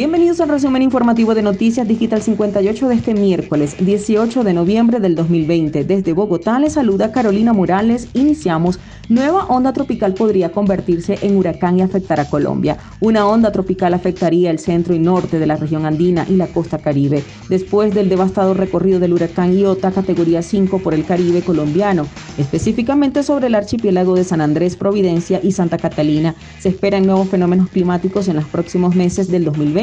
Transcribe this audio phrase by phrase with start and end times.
[0.00, 5.14] Bienvenidos al resumen informativo de Noticias Digital 58 de este miércoles 18 de noviembre del
[5.14, 5.84] 2020.
[5.84, 8.08] Desde Bogotá les saluda Carolina Morales.
[8.14, 8.80] Iniciamos.
[9.10, 12.78] Nueva onda tropical podría convertirse en huracán y afectar a Colombia.
[13.00, 16.78] Una onda tropical afectaría el centro y norte de la región andina y la costa
[16.78, 17.22] caribe.
[17.50, 22.06] Después del devastador recorrido del huracán Iota, categoría 5 por el Caribe colombiano,
[22.40, 27.68] específicamente sobre el archipiélago de San Andrés, Providencia y Santa Catalina, se esperan nuevos fenómenos
[27.68, 29.80] climáticos en los próximos meses del 2020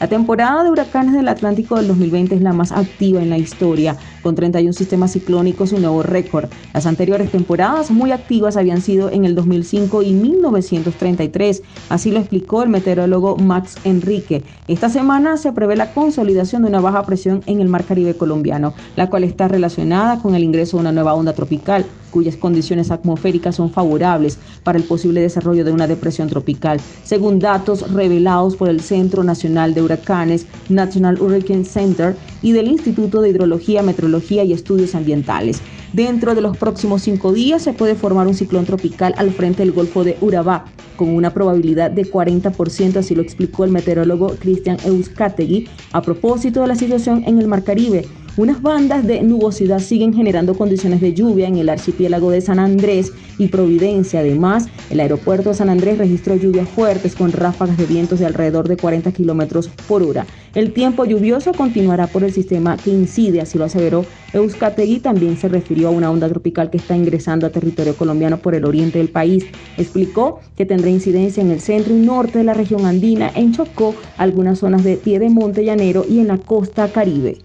[0.00, 3.96] la temporada de huracanes del Atlántico del 2020 es la más activa en la historia,
[4.22, 6.48] con 31 sistemas ciclónicos, un nuevo récord.
[6.72, 12.62] Las anteriores temporadas muy activas habían sido en el 2005 y 1933, así lo explicó
[12.62, 14.42] el meteorólogo Max Enrique.
[14.68, 18.74] Esta semana se prevé la consolidación de una baja presión en el mar Caribe colombiano,
[18.96, 23.56] la cual está relacionada con el ingreso de una nueva onda tropical cuyas condiciones atmosféricas
[23.56, 28.80] son favorables para el posible desarrollo de una depresión tropical, según datos revelados por el
[28.80, 34.94] Centro Nacional de Huracanes, National Hurricane Center, y del Instituto de Hidrología, Meteorología y Estudios
[34.94, 35.60] Ambientales.
[35.92, 39.72] Dentro de los próximos cinco días se puede formar un ciclón tropical al frente del
[39.72, 40.66] Golfo de Urabá,
[40.96, 46.68] con una probabilidad de 40%, así lo explicó el meteorólogo Cristian Euskategui, a propósito de
[46.68, 51.48] la situación en el Mar Caribe, unas bandas de nubosidad siguen generando condiciones de lluvia
[51.48, 54.20] en el archipiélago de San Andrés y Providencia.
[54.20, 58.68] Además, el aeropuerto de San Andrés registró lluvias fuertes con ráfagas de vientos de alrededor
[58.68, 60.26] de 40 kilómetros por hora.
[60.54, 65.00] El tiempo lluvioso continuará por el sistema que incide, así lo aseveró Euskategui.
[65.00, 68.64] También se refirió a una onda tropical que está ingresando a territorio colombiano por el
[68.64, 69.44] oriente del país.
[69.76, 73.94] Explicó que tendrá incidencia en el centro y norte de la región andina, en Chocó,
[74.18, 77.38] algunas zonas de Piedemonte Llanero y en la costa caribe.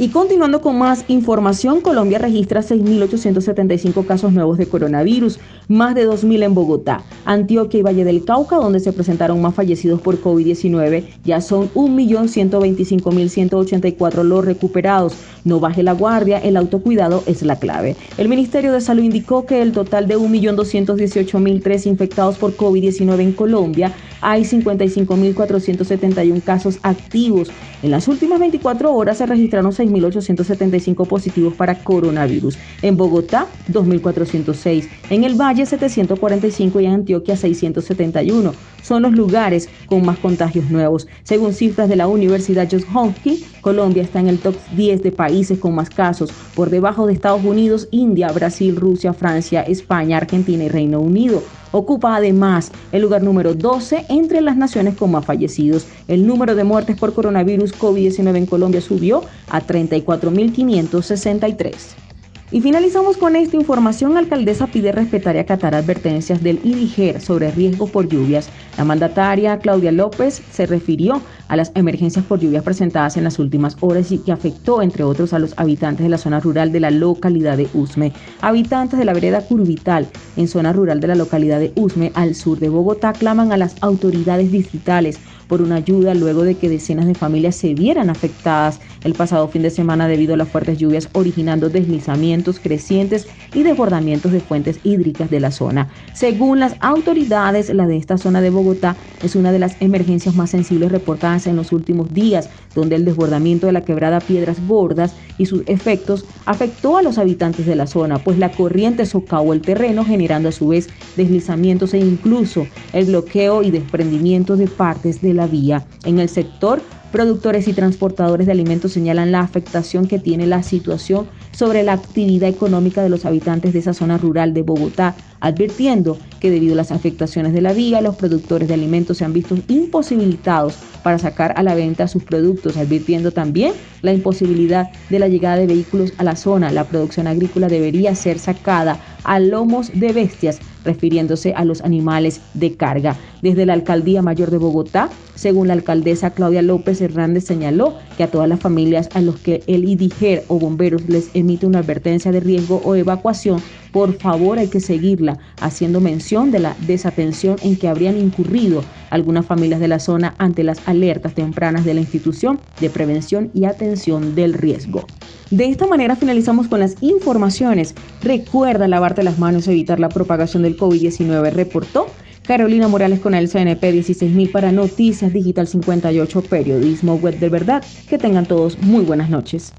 [0.00, 6.44] Y continuando con más información, Colombia registra 6.875 casos nuevos de coronavirus, más de 2.000
[6.44, 11.02] en Bogotá, Antioquia y Valle del Cauca, donde se presentaron más fallecidos por COVID-19.
[11.24, 15.14] Ya son 1.125.184 los recuperados.
[15.44, 17.96] No baje la guardia, el autocuidado es la clave.
[18.18, 23.92] El Ministerio de Salud indicó que el total de 1.218.003 infectados por COVID-19 en Colombia
[24.20, 27.50] hay 55.471 casos activos.
[27.82, 32.58] En las últimas 24 horas se registraron 6.875 positivos para coronavirus.
[32.82, 34.88] En Bogotá, 2.406.
[35.10, 38.52] En el Valle, 745 y en Antioquia, 671.
[38.82, 41.06] Son los lugares con más contagios nuevos.
[41.22, 45.58] Según cifras de la Universidad Johns Hopkins, Colombia está en el top 10 de países
[45.58, 50.68] con más casos, por debajo de Estados Unidos, India, Brasil, Rusia, Francia, España, Argentina y
[50.68, 51.42] Reino Unido.
[51.72, 55.86] Ocupa además el lugar número 12 entre las naciones con más fallecidos.
[56.08, 62.07] El número de muertes por coronavirus COVID-19 en Colombia subió a 34.563.
[62.50, 64.16] Y finalizamos con esta información.
[64.16, 68.48] Alcaldesa pide respetar y acatar advertencias del IDIGER sobre riesgo por lluvias.
[68.78, 73.76] La mandataria Claudia López se refirió a las emergencias por lluvias presentadas en las últimas
[73.80, 76.90] horas y que afectó, entre otros, a los habitantes de la zona rural de la
[76.90, 78.14] localidad de Usme.
[78.40, 80.06] Habitantes de la vereda Curvital,
[80.38, 83.76] en zona rural de la localidad de Usme, al sur de Bogotá, claman a las
[83.82, 89.14] autoridades distritales por una ayuda luego de que decenas de familias se vieran afectadas el
[89.14, 94.40] pasado fin de semana debido a las fuertes lluvias originando deslizamientos crecientes y desbordamientos de
[94.40, 95.88] fuentes hídricas de la zona.
[96.14, 100.50] Según las autoridades, la de esta zona de Bogotá es una de las emergencias más
[100.50, 105.46] sensibles reportadas en los últimos días, donde el desbordamiento de la quebrada Piedras Gordas y
[105.46, 110.04] sus efectos afectó a los habitantes de la zona, pues la corriente socavó el terreno
[110.04, 115.46] generando a su vez deslizamientos e incluso el bloqueo y desprendimiento de partes de la
[115.46, 115.86] vía.
[116.04, 121.26] En el sector, productores y transportadores de alimentos señalan la afectación que tiene la situación
[121.58, 126.52] sobre la actividad económica de los habitantes de esa zona rural de Bogotá, advirtiendo que
[126.52, 130.76] debido a las afectaciones de la vía, los productores de alimentos se han visto imposibilitados
[131.02, 133.72] para sacar a la venta sus productos, advirtiendo también
[134.02, 136.70] la imposibilidad de la llegada de vehículos a la zona.
[136.70, 142.74] La producción agrícola debería ser sacada a lomos de bestias, refiriéndose a los animales de
[142.76, 143.16] carga.
[143.42, 148.30] Desde la Alcaldía Mayor de Bogotá, según la alcaldesa Claudia López Hernández, señaló que a
[148.30, 151.30] todas las familias a los que el IDIGER o bomberos les
[151.62, 153.60] una advertencia de riesgo o evacuación,
[153.92, 159.46] por favor hay que seguirla, haciendo mención de la desatención en que habrían incurrido algunas
[159.46, 164.34] familias de la zona ante las alertas tempranas de la institución de prevención y atención
[164.34, 165.06] del riesgo.
[165.50, 167.94] De esta manera finalizamos con las informaciones.
[168.22, 172.06] Recuerda lavarte las manos y evitar la propagación del COVID-19, reportó
[172.48, 177.84] Carolina Morales con el CNP 16000 para Noticias Digital 58, Periodismo Web de Verdad.
[178.08, 179.74] Que tengan todos muy buenas noches.